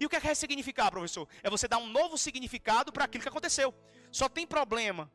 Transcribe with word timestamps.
E 0.00 0.06
o 0.06 0.08
que 0.08 0.16
é 0.16 0.18
ressignificar, 0.18 0.90
professor? 0.90 1.28
É 1.42 1.50
você 1.50 1.66
dar 1.66 1.78
um 1.78 1.88
novo 1.88 2.16
significado 2.16 2.92
para 2.92 3.04
aquilo 3.04 3.22
que 3.22 3.28
aconteceu. 3.28 3.74
Só 4.12 4.28
tem 4.28 4.46
problema 4.46 5.10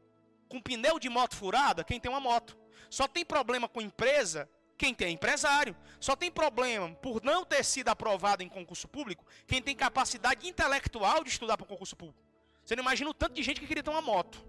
com 0.50 0.62
pneu 0.62 1.00
de 1.00 1.10
moto 1.10 1.36
furada 1.36 1.84
quem 1.84 2.00
tem 2.00 2.12
uma 2.12 2.20
moto. 2.20 2.58
Só 2.90 3.08
tem 3.08 3.26
problema 3.26 3.68
com 3.68 3.82
empresa 3.82 4.50
quem 4.78 4.94
tem 4.94 5.14
empresário. 5.14 5.76
Só 6.00 6.16
tem 6.16 6.30
problema 6.30 6.94
por 6.96 7.24
não 7.24 7.46
ter 7.46 7.64
sido 7.64 7.90
aprovado 7.90 8.44
em 8.44 8.50
concurso 8.50 8.88
público 8.88 9.26
quem 9.48 9.62
tem 9.62 9.76
capacidade 9.76 10.48
intelectual 10.48 11.24
de 11.24 11.30
estudar 11.30 11.56
para 11.56 11.64
um 11.64 11.68
concurso 11.68 11.96
público. 11.96 12.22
Você 12.66 12.76
não 12.76 12.84
imagina 12.84 13.10
o 13.10 13.14
tanto 13.14 13.34
de 13.34 13.44
gente 13.44 13.60
que 13.62 13.68
queria 13.68 13.84
ter 13.84 13.90
uma 13.90 14.02
moto. 14.02 14.46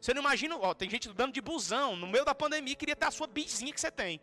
Você 0.00 0.14
não 0.14 0.22
imagina, 0.22 0.56
ó, 0.56 0.72
tem 0.72 0.88
gente 0.88 1.08
andando 1.08 1.32
de 1.32 1.40
busão 1.40 1.94
no 1.94 2.06
meio 2.06 2.24
da 2.24 2.34
pandemia 2.34 2.74
queria 2.74 2.96
ter 2.96 3.06
a 3.06 3.10
sua 3.10 3.26
bizinha 3.26 3.72
que 3.72 3.80
você 3.80 3.90
tem. 3.90 4.20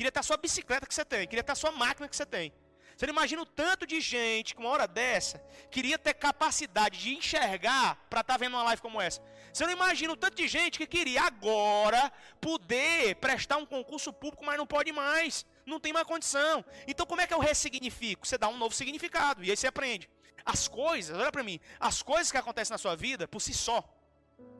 Queria 0.00 0.10
ter 0.10 0.20
a 0.20 0.22
sua 0.22 0.38
bicicleta 0.38 0.86
que 0.86 0.94
você 0.94 1.04
tem, 1.04 1.28
queria 1.28 1.44
ter 1.44 1.52
a 1.52 1.54
sua 1.54 1.70
máquina 1.72 2.08
que 2.08 2.16
você 2.16 2.24
tem. 2.24 2.50
Você 2.96 3.04
não 3.04 3.12
imagina 3.12 3.42
o 3.42 3.44
tanto 3.44 3.86
de 3.86 4.00
gente 4.00 4.54
que 4.54 4.60
uma 4.62 4.70
hora 4.70 4.88
dessa 4.88 5.38
queria 5.70 5.98
ter 5.98 6.14
capacidade 6.14 6.98
de 6.98 7.14
enxergar 7.14 7.96
para 8.08 8.22
estar 8.22 8.32
tá 8.32 8.38
vendo 8.38 8.54
uma 8.54 8.62
live 8.62 8.80
como 8.80 8.98
essa. 8.98 9.20
Você 9.52 9.62
não 9.66 9.72
imagina 9.74 10.10
o 10.10 10.16
tanto 10.16 10.38
de 10.38 10.48
gente 10.48 10.78
que 10.78 10.86
queria 10.86 11.24
agora 11.24 12.10
poder 12.40 13.16
prestar 13.16 13.58
um 13.58 13.66
concurso 13.66 14.10
público, 14.10 14.42
mas 14.42 14.56
não 14.56 14.66
pode 14.66 14.90
mais. 14.90 15.44
Não 15.66 15.78
tem 15.78 15.92
mais 15.92 16.06
condição. 16.06 16.64
Então 16.86 17.04
como 17.04 17.20
é 17.20 17.26
que 17.26 17.34
eu 17.34 17.38
ressignifico? 17.38 18.26
Você 18.26 18.38
dá 18.38 18.48
um 18.48 18.56
novo 18.56 18.74
significado 18.74 19.44
e 19.44 19.50
aí 19.50 19.56
você 19.58 19.66
aprende. 19.66 20.08
As 20.46 20.66
coisas, 20.66 21.14
olha 21.14 21.30
para 21.30 21.42
mim, 21.42 21.60
as 21.78 22.00
coisas 22.00 22.32
que 22.32 22.38
acontecem 22.38 22.72
na 22.72 22.78
sua 22.78 22.96
vida, 22.96 23.28
por 23.28 23.40
si 23.40 23.52
só, 23.52 23.84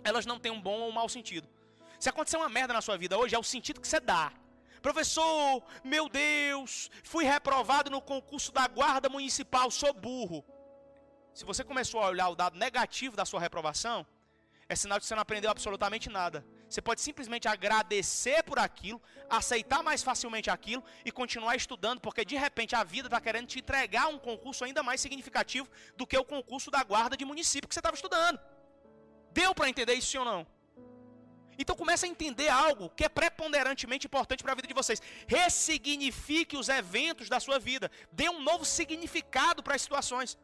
elas 0.04 0.26
não 0.26 0.38
têm 0.38 0.52
um 0.52 0.60
bom 0.60 0.80
ou 0.80 0.90
um 0.90 0.92
mau 0.92 1.08
sentido. 1.08 1.48
Se 1.98 2.10
acontecer 2.10 2.36
uma 2.36 2.50
merda 2.50 2.74
na 2.74 2.82
sua 2.82 2.98
vida 2.98 3.16
hoje, 3.16 3.34
é 3.34 3.38
o 3.38 3.42
sentido 3.42 3.80
que 3.80 3.88
você 3.88 4.00
dá. 4.00 4.30
Professor, 4.80 5.62
meu 5.84 6.08
Deus, 6.08 6.90
fui 7.02 7.24
reprovado 7.24 7.90
no 7.90 8.00
concurso 8.00 8.50
da 8.52 8.66
Guarda 8.66 9.08
Municipal, 9.08 9.70
sou 9.70 9.92
burro. 9.92 10.44
Se 11.34 11.44
você 11.44 11.62
começou 11.62 12.00
a 12.02 12.08
olhar 12.08 12.28
o 12.28 12.34
dado 12.34 12.58
negativo 12.58 13.16
da 13.16 13.24
sua 13.24 13.40
reprovação, 13.40 14.06
é 14.68 14.76
sinal 14.76 14.98
de 14.98 15.02
que 15.02 15.08
você 15.08 15.14
não 15.14 15.22
aprendeu 15.22 15.50
absolutamente 15.50 16.08
nada. 16.08 16.46
Você 16.68 16.80
pode 16.80 17.00
simplesmente 17.00 17.48
agradecer 17.48 18.42
por 18.44 18.58
aquilo, 18.58 19.02
aceitar 19.28 19.82
mais 19.82 20.02
facilmente 20.02 20.48
aquilo 20.48 20.84
e 21.04 21.10
continuar 21.10 21.56
estudando, 21.56 22.00
porque 22.00 22.24
de 22.24 22.36
repente 22.36 22.76
a 22.76 22.84
vida 22.84 23.08
está 23.08 23.20
querendo 23.20 23.48
te 23.48 23.58
entregar 23.58 24.06
um 24.06 24.18
concurso 24.18 24.64
ainda 24.64 24.82
mais 24.82 25.00
significativo 25.00 25.68
do 25.96 26.06
que 26.06 26.16
o 26.16 26.24
concurso 26.24 26.70
da 26.70 26.84
guarda 26.84 27.16
de 27.16 27.24
município 27.24 27.68
que 27.68 27.74
você 27.74 27.80
estava 27.80 27.96
estudando. 27.96 28.38
Deu 29.32 29.52
para 29.54 29.68
entender 29.68 29.94
isso 29.94 30.12
sim 30.12 30.18
ou 30.18 30.24
não? 30.24 30.46
Então 31.60 31.76
comece 31.76 32.06
a 32.06 32.08
entender 32.08 32.48
algo 32.48 32.88
que 32.96 33.04
é 33.04 33.08
preponderantemente 33.08 34.06
importante 34.06 34.42
para 34.42 34.52
a 34.52 34.54
vida 34.54 34.66
de 34.66 34.72
vocês. 34.72 35.00
Ressignifique 35.26 36.56
os 36.56 36.70
eventos 36.70 37.28
da 37.28 37.38
sua 37.38 37.58
vida. 37.58 37.90
Dê 38.10 38.30
um 38.30 38.40
novo 38.40 38.64
significado 38.64 39.62
para 39.62 39.74
as 39.74 39.82
situações. 39.82 40.38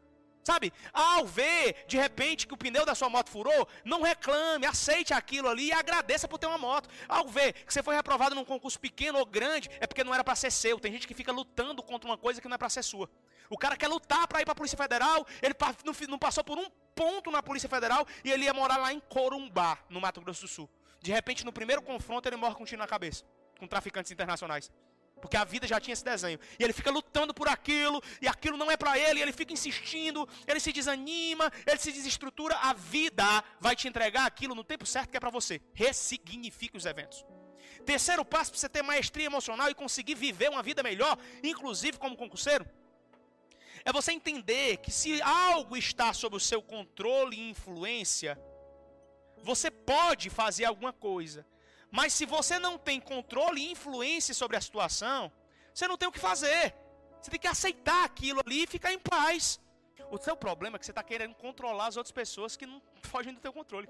Sabe? 0.45 0.73
Ao 0.93 1.27
ver, 1.27 1.85
de 1.89 1.97
repente, 1.97 2.47
que 2.47 2.55
o 2.55 2.57
pneu 2.57 2.85
da 2.85 2.95
sua 2.95 3.09
moto 3.09 3.31
furou, 3.31 3.67
não 3.85 4.03
reclame, 4.03 4.65
aceite 4.65 5.13
aquilo 5.13 5.49
ali 5.49 5.69
e 5.69 5.73
agradeça 5.73 6.29
por 6.29 6.39
ter 6.39 6.47
uma 6.47 6.59
moto. 6.59 6.89
Ao 7.09 7.27
ver 7.27 7.55
que 7.65 7.73
você 7.73 7.83
foi 7.83 7.97
reprovado 7.97 8.35
num 8.35 8.45
concurso 8.45 8.79
pequeno 8.79 9.19
ou 9.19 9.27
grande, 9.27 9.69
é 9.81 9.87
porque 9.87 10.05
não 10.05 10.15
era 10.15 10.23
para 10.23 10.37
ser 10.37 10.53
seu. 10.53 10.79
Tem 10.79 10.93
gente 10.93 11.09
que 11.09 11.15
fica 11.15 11.33
lutando 11.33 11.83
contra 11.83 12.09
uma 12.09 12.19
coisa 12.19 12.41
que 12.41 12.47
não 12.47 12.55
é 12.55 12.59
para 12.59 12.69
ser 12.69 12.85
sua. 12.85 13.11
O 13.49 13.57
cara 13.57 13.77
quer 13.77 13.89
lutar 13.89 14.29
para 14.29 14.43
ir 14.43 14.45
para 14.45 14.53
a 14.53 14.57
Polícia 14.57 14.77
Federal, 14.77 15.27
ele 15.43 15.55
não 16.09 16.19
passou 16.19 16.45
por 16.45 16.59
um 16.59 16.67
ponto 16.95 17.31
na 17.31 17.43
Polícia 17.43 17.69
Federal 17.69 18.07
e 18.23 18.31
ele 18.31 18.45
ia 18.45 18.55
morar 18.55 18.77
lá 18.77 18.93
em 18.93 19.01
Corumbá, 19.01 19.79
no 19.89 20.01
Mato 20.01 20.21
Grosso 20.21 20.43
do 20.43 20.49
Sul. 20.49 20.71
De 21.07 21.13
repente, 21.13 21.45
no 21.45 21.53
primeiro 21.53 21.81
confronto, 21.83 22.29
ele 22.29 22.35
morre 22.35 22.57
com 22.57 22.65
um 22.65 22.67
tiro 22.67 22.81
na 22.81 22.87
cabeça. 22.89 23.25
Com 23.61 23.67
traficantes 23.69 24.11
internacionais. 24.11 24.73
Porque 25.23 25.37
a 25.37 25.45
vida 25.45 25.65
já 25.65 25.79
tinha 25.79 25.93
esse 25.93 26.05
desenho. 26.05 26.39
E 26.59 26.65
ele 26.65 26.73
fica 26.73 26.91
lutando 26.91 27.33
por 27.33 27.47
aquilo, 27.47 28.03
e 28.21 28.27
aquilo 28.27 28.57
não 28.57 28.69
é 28.69 28.77
para 28.77 28.99
ele, 28.99 29.23
ele 29.23 29.33
fica 29.33 29.53
insistindo, 29.53 30.29
ele 30.49 30.59
se 30.59 30.73
desanima, 30.73 31.51
ele 31.65 31.79
se 31.79 31.93
desestrutura. 31.93 32.57
A 32.57 32.73
vida 32.73 33.25
vai 33.61 33.77
te 33.77 33.87
entregar 33.87 34.27
aquilo 34.27 34.53
no 34.53 34.65
tempo 34.65 34.85
certo 34.85 35.11
que 35.11 35.17
é 35.17 35.21
para 35.21 35.31
você. 35.31 35.61
Ressignifique 35.75 36.77
os 36.77 36.85
eventos. 36.85 37.25
Terceiro 37.85 38.25
passo 38.25 38.51
para 38.51 38.59
você 38.59 38.69
ter 38.69 38.83
maestria 38.83 39.27
emocional 39.27 39.71
e 39.71 39.75
conseguir 39.75 40.17
viver 40.17 40.51
uma 40.51 40.61
vida 40.61 40.83
melhor, 40.83 41.17
inclusive 41.41 41.99
como 41.99 42.17
concurseiro, 42.17 42.67
é 43.85 43.93
você 43.93 44.11
entender 44.11 44.79
que 44.79 44.91
se 44.91 45.23
algo 45.23 45.77
está 45.77 46.13
sob 46.13 46.35
o 46.35 46.41
seu 46.41 46.61
controle 46.61 47.37
e 47.37 47.51
influência, 47.51 48.37
você 49.43 49.71
pode 49.71 50.31
fazer 50.31 50.65
alguma 50.65 50.93
coisa. 50.93 51.47
Mas 51.91 52.13
se 52.13 52.27
você 52.27 52.59
não 52.59 52.77
tem 52.77 53.01
controle 53.01 53.61
e 53.61 53.71
influência 53.71 54.35
sobre 54.35 54.57
a 54.57 54.61
situação, 54.61 55.31
você 55.73 55.87
não 55.87 55.97
tem 55.97 56.09
o 56.09 56.13
que 56.13 56.19
fazer. 56.19 56.75
Você 57.21 57.31
tem 57.31 57.41
que 57.41 57.47
aceitar 57.47 58.05
aquilo 58.05 58.41
ali 58.45 58.65
e 58.65 58.67
ficar 58.67 58.93
em 58.93 58.99
paz. 58.99 59.61
O 60.11 60.19
seu 60.19 60.37
problema 60.37 60.77
é 60.77 60.79
que 60.79 60.85
você 60.85 60.93
está 60.93 61.03
querendo 61.03 61.35
controlar 61.35 61.87
as 61.87 61.97
outras 61.97 62.13
pessoas 62.13 62.57
que 62.57 62.67
não 62.67 62.83
fogem 63.03 63.35
do 63.35 63.41
teu 63.41 63.53
controle. 63.53 63.89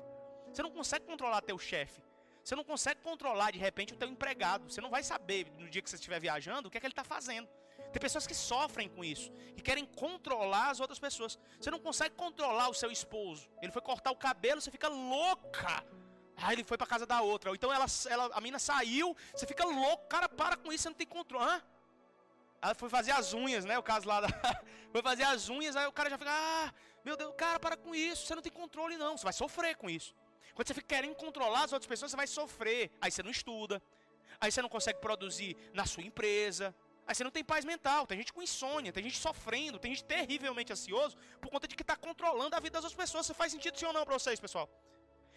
Você 0.52 0.62
não 0.62 0.70
consegue 0.70 1.04
controlar 1.04 1.42
teu 1.42 1.58
chefe. 1.58 2.02
Você 2.42 2.54
não 2.54 2.64
consegue 2.64 3.00
controlar 3.00 3.50
de 3.50 3.58
repente 3.58 3.92
o 3.92 3.96
teu 3.96 4.08
empregado. 4.08 4.70
Você 4.70 4.80
não 4.80 4.90
vai 4.90 5.02
saber 5.02 5.50
no 5.58 5.68
dia 5.68 5.82
que 5.82 5.90
você 5.90 5.96
estiver 5.96 6.20
viajando 6.20 6.68
o 6.68 6.70
que 6.70 6.78
é 6.78 6.80
que 6.80 6.86
ele 6.86 6.92
está 6.92 7.04
fazendo. 7.04 7.48
Tem 7.92 8.00
pessoas 8.00 8.26
que 8.26 8.34
sofrem 8.34 8.88
com 8.88 9.04
isso, 9.04 9.30
que 9.56 9.62
querem 9.62 9.84
controlar 9.84 10.70
as 10.70 10.80
outras 10.80 10.98
pessoas. 10.98 11.38
Você 11.60 11.70
não 11.70 11.78
consegue 11.78 12.14
controlar 12.14 12.68
o 12.68 12.74
seu 12.74 12.90
esposo. 12.90 13.48
Ele 13.62 13.72
foi 13.72 13.82
cortar 13.82 14.10
o 14.10 14.16
cabelo, 14.16 14.60
você 14.60 14.70
fica 14.70 14.88
louca. 14.88 15.84
Ah, 16.36 16.52
ele 16.52 16.62
foi 16.62 16.76
para 16.76 16.86
casa 16.86 17.06
da 17.06 17.22
outra. 17.22 17.50
Ou 17.50 17.56
então 17.56 17.72
ela, 17.72 17.86
ela, 18.10 18.30
a 18.34 18.40
mina 18.40 18.58
saiu, 18.58 19.16
você 19.34 19.46
fica 19.46 19.64
louco, 19.64 20.06
cara, 20.06 20.28
para 20.28 20.56
com 20.56 20.72
isso, 20.72 20.82
você 20.82 20.88
não 20.90 20.96
tem 20.96 21.06
controle. 21.06 21.44
Hã? 21.44 21.62
Ela 22.60 22.74
foi 22.74 22.88
fazer 22.88 23.12
as 23.12 23.32
unhas, 23.32 23.64
né? 23.64 23.78
O 23.78 23.82
caso 23.82 24.06
lá 24.08 24.20
da... 24.20 24.28
foi 24.92 25.02
fazer 25.02 25.22
as 25.22 25.48
unhas, 25.48 25.76
aí 25.76 25.86
o 25.86 25.92
cara 25.92 26.10
já 26.10 26.18
fica, 26.18 26.30
ah, 26.30 26.72
meu 27.04 27.16
Deus, 27.16 27.32
cara, 27.36 27.58
para 27.58 27.76
com 27.76 27.94
isso, 27.94 28.26
você 28.26 28.34
não 28.34 28.42
tem 28.42 28.52
controle 28.52 28.96
não, 28.96 29.16
você 29.16 29.24
vai 29.24 29.32
sofrer 29.32 29.76
com 29.76 29.88
isso. 29.88 30.14
Quando 30.54 30.68
você 30.68 30.74
fica 30.74 30.86
querendo 30.86 31.14
controlar 31.14 31.64
as 31.64 31.72
outras 31.72 31.86
pessoas, 31.86 32.10
você 32.10 32.16
vai 32.16 32.26
sofrer. 32.26 32.90
Aí 33.00 33.10
você 33.10 33.22
não 33.22 33.30
estuda, 33.30 33.82
aí 34.40 34.50
você 34.50 34.62
não 34.62 34.68
consegue 34.68 35.00
produzir 35.00 35.56
na 35.74 35.86
sua 35.86 36.02
empresa, 36.02 36.74
Aí 37.06 37.14
você 37.14 37.22
não 37.22 37.30
tem 37.30 37.44
paz 37.44 37.64
mental, 37.64 38.06
tem 38.06 38.18
gente 38.18 38.32
com 38.32 38.42
insônia, 38.42 38.92
tem 38.92 39.04
gente 39.04 39.18
sofrendo, 39.18 39.78
tem 39.78 39.94
gente 39.94 40.04
terrivelmente 40.04 40.72
ansioso 40.72 41.16
por 41.40 41.50
conta 41.50 41.68
de 41.68 41.76
que 41.76 41.82
está 41.82 41.96
controlando 41.96 42.56
a 42.56 42.60
vida 42.60 42.74
das 42.76 42.84
outras 42.84 43.00
pessoas. 43.04 43.26
Você 43.26 43.34
faz 43.34 43.52
sentido 43.52 43.78
sim 43.78 43.86
ou 43.86 43.92
não 43.92 44.04
para 44.04 44.18
vocês, 44.18 44.40
pessoal? 44.40 44.68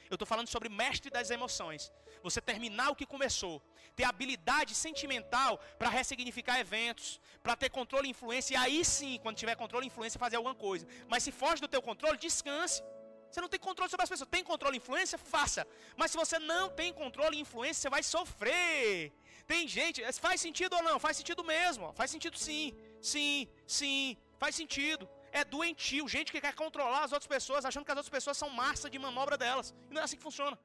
Eu 0.09 0.16
estou 0.16 0.25
falando 0.25 0.47
sobre 0.47 0.68
mestre 0.69 1.12
das 1.12 1.29
emoções. 1.29 1.91
Você 2.24 2.41
terminar 2.41 2.90
o 2.90 2.96
que 2.96 3.06
começou. 3.06 3.62
Ter 3.96 4.06
habilidade 4.06 4.74
sentimental 4.74 5.59
para 5.78 5.90
ressignificar 5.90 6.59
eventos, 6.59 7.22
para 7.44 7.56
ter 7.56 7.69
controle 7.69 8.08
e 8.08 8.12
influência. 8.12 8.56
E 8.56 8.58
aí 8.58 8.84
sim, 8.84 9.19
quando 9.22 9.38
tiver 9.38 9.56
controle 9.56 9.85
e 9.85 9.90
influência, 9.91 10.19
fazer 10.19 10.38
alguma 10.38 10.56
coisa. 10.56 10.88
Mas 11.08 11.22
se 11.22 11.31
foge 11.31 11.62
do 11.62 11.68
teu 11.68 11.81
controle, 11.81 12.18
descanse. 12.18 12.81
Você 13.29 13.40
não 13.41 13.47
tem 13.47 13.59
controle 13.59 13.91
sobre 13.91 14.03
as 14.03 14.09
pessoas. 14.09 14.29
Tem 14.29 14.44
controle 14.44 14.78
e 14.78 14.79
influência? 14.79 15.18
Faça. 15.19 15.68
Mas 15.96 16.09
se 16.09 16.18
você 16.18 16.40
não 16.40 16.69
tem 16.69 16.91
controle 16.91 17.38
e 17.38 17.41
influência, 17.41 17.81
você 17.81 17.90
vai 17.90 18.02
sofrer. 18.02 19.13
Tem 19.51 19.67
gente, 19.67 19.99
faz 20.25 20.39
sentido 20.39 20.73
ou 20.75 20.83
não? 20.83 20.97
Faz 20.99 21.17
sentido 21.17 21.43
mesmo. 21.43 21.91
Faz 21.99 22.11
sentido 22.11 22.37
sim. 22.37 22.65
Sim, 23.01 23.47
sim. 23.65 24.15
Faz 24.37 24.53
sentido. 24.55 25.09
É 25.31 25.43
doentio. 25.43 26.07
Gente 26.07 26.31
que 26.31 26.39
quer 26.39 26.53
controlar 26.53 27.03
as 27.05 27.11
outras 27.11 27.27
pessoas, 27.35 27.65
achando 27.65 27.83
que 27.83 27.91
as 27.91 27.97
outras 27.97 28.15
pessoas 28.17 28.37
são 28.37 28.49
massa 28.51 28.87
de 28.87 28.99
manobra 28.99 29.35
delas. 29.43 29.73
E 29.89 29.93
não 29.93 30.01
é 30.01 30.03
assim 30.03 30.17
que 30.17 30.21
funciona. 30.29 30.55